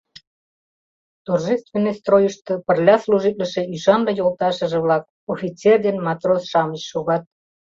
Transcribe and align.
Торжественный 1.27 1.93
стройышто 1.99 2.53
пырля 2.65 2.95
служитлыше 3.05 3.61
ӱшанле 3.75 4.11
йолташыже-влак, 4.19 5.03
офицер 5.33 5.77
ден 5.85 5.97
матрос-шамыч, 6.05 6.81
шогат. 6.91 7.23